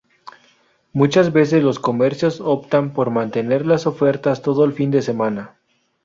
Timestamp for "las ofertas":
3.67-4.41